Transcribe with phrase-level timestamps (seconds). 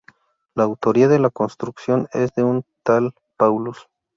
[0.55, 3.87] La autoría de la construcción es de un tal "Paulus".